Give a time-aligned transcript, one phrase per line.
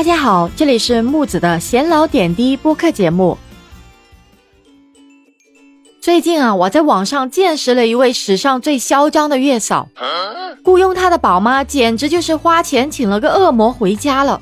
[0.00, 3.36] 大家好，这里是木子的闲聊点滴播客节目。
[6.00, 9.86] 最近啊，我在网上见识了一位史上最嚣张的月嫂，
[10.64, 14.40] 雇佣她的宝妈简直就是花钱请了个恶魔回家了。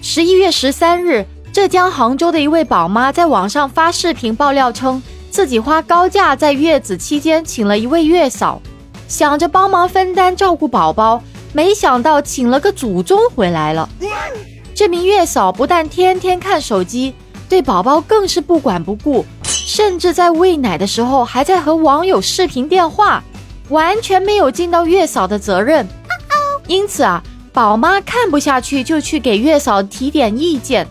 [0.00, 8.58] 十一月十三日，浙江杭州的一位宝妈在网上发视频爆料称，自己花高价在月子期间请了一位月嫂，
[9.06, 11.22] 想着帮忙分担照顾宝宝，
[11.52, 13.86] 没想到请了个祖宗回来了。
[14.80, 17.14] 这名月嫂不但天天看手机，
[17.50, 23.22] 对宝宝更是不管不顾，甚至在喂奶的时候还在和网友视频电话，
[23.68, 25.86] 完全没有尽到月嫂的责任。
[26.66, 30.88] 因此啊，宝妈看不下去，就去给月嫂提点意见。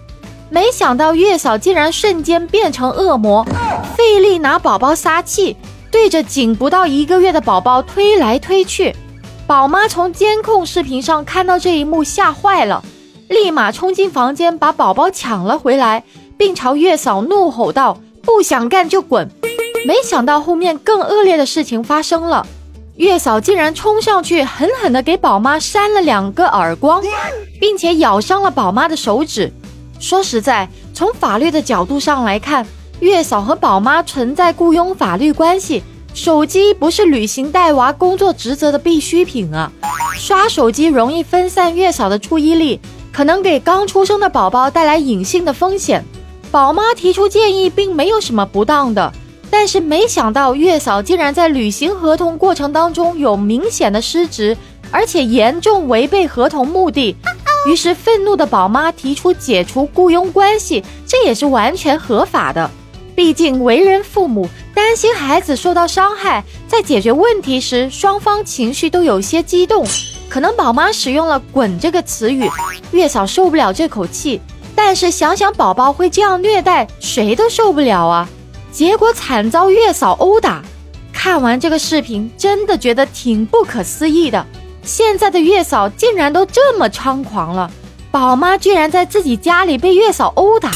[0.51, 3.43] 没想到月嫂竟然瞬间变成恶魔，
[3.97, 5.57] 费力拿宝宝撒气，
[5.89, 8.95] 对着仅不到一个月的宝宝推来推去。
[9.47, 12.83] 宝妈从监控视频上看到这一幕，吓坏了。
[13.29, 16.03] 立马冲进房间，把宝宝抢了回来，
[16.35, 19.29] 并朝月嫂怒吼道：“不想干就滚！”
[19.85, 22.45] 没想到后面更恶劣的事情发生了，
[22.95, 27.03] 月嫂竟然冲上去，狠狠地给宝妈扇了两个耳光，
[27.61, 29.51] 并且咬伤了宝妈的手指。
[29.99, 32.65] 说实在，从法律的角度上来看，
[32.99, 35.83] 月嫂和宝妈存在雇佣法律关系，
[36.15, 39.71] 手机不是履行带娃工作职责的必需品啊！
[40.17, 42.79] 刷手机容易分散月嫂的注意力。
[43.11, 46.03] 可能给刚出生的宝宝带来隐性的风险，
[46.51, 49.11] 宝妈提出建议并没有什么不当的，
[49.49, 54.55] 但是没想到月嫂竟然在履行合同过程当中有明显的失职，
[54.91, 57.15] 而且严重违背合同目的。
[57.67, 62.71] 于是愤怒的宝妈提出解除雇佣关系，这也是完全合法的。
[63.15, 69.85] 毕竟为人父母担心孩子受到伤害，在解决问题时双方情绪都有些激动。
[70.29, 72.47] 可能宝妈使用了“滚”这个词语，
[72.91, 74.39] 月嫂受不了这口气。
[74.75, 78.29] 但是想想宝宝会这样虐待，谁都受不了啊！
[78.71, 80.61] 结果惨遭月嫂殴打。
[81.11, 84.45] 看完这个视频，真的觉得挺不可思议的。
[84.83, 87.69] 现在的月嫂竟然都这么猖狂了，
[88.09, 90.71] 宝妈居然在自己家里被月嫂殴打。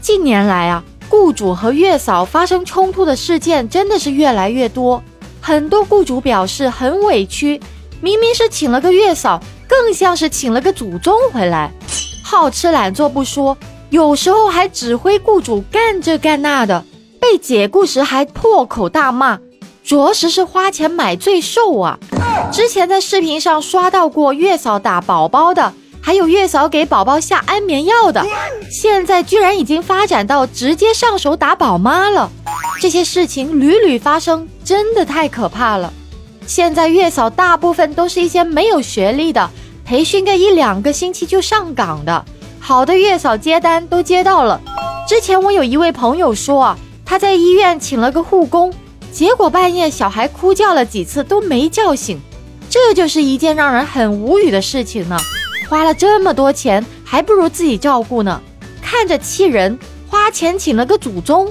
[0.00, 5.02] 近年来啊，雇主和月嫂发生冲突的事件真的是越来越多，
[5.40, 7.60] 很多雇主表示很委屈。
[8.02, 11.70] 明明是请了个月嫂，更像是请了个祖宗回来，
[12.24, 13.56] 好吃懒做不说，
[13.90, 16.84] 有时候还指挥雇主干这干那的，
[17.20, 19.38] 被解雇时还破口大骂，
[19.84, 21.96] 着实是花钱买罪受啊！
[22.50, 28.26] 之前在视频上刷到过月嫂打宝宝的，还有月嫂给宝宝下安眠药的，
[28.68, 32.28] 现在居然已经发展到直接上手打宝妈了，
[32.80, 35.92] 这些事情屡屡发生，真的太可怕了。
[36.46, 39.50] 现在月嫂大部分都是一些没有学历的，
[39.84, 42.24] 培训个一两个星期就上岗的。
[42.60, 44.60] 好的月嫂接单都接到了。
[45.08, 48.72] 之前我有一位朋友说啊，他在医院请了个护工，
[49.12, 52.20] 结果半夜小孩哭叫了几次都没叫醒，
[52.70, 55.16] 这就是一件让人很无语的事情呢。
[55.68, 58.40] 花了这么多钱，还不如自己照顾呢，
[58.82, 59.78] 看着气人。
[60.08, 61.50] 花钱请了个祖宗。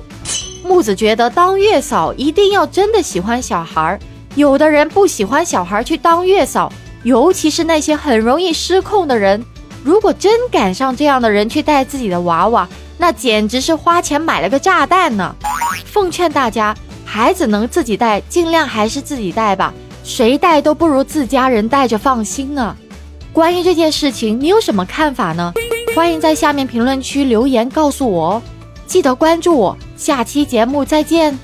[0.63, 3.99] 木子觉得当月嫂一定要真的喜欢小孩儿。
[4.35, 6.71] 有的人不喜欢小孩去当月嫂，
[7.03, 9.43] 尤其是那些很容易失控的人。
[9.83, 15.35] 如果真赶上这样的人去带自己的娃娃，那简直是花钱买了个炸弹呢！
[15.85, 22.75] 奉劝大家，孩子能自己带，尽量还是自己带吧，谁带都不如自家人带着放心呢。
[23.33, 25.51] 关于这件事情，你有什么看法呢？
[25.95, 28.41] 欢迎在下面评论区留言告诉我哦！
[28.85, 31.37] 记得关注我，下期节目再见。